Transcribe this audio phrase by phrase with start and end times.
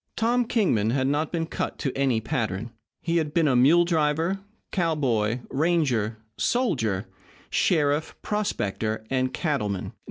[0.15, 2.71] Tom Kingman had not been cut to any pattern.
[3.03, 4.39] He had been mule driver,
[4.71, 7.05] cowboy, ranger, soldier,
[7.51, 9.93] sheriff, prospector, and cattleman.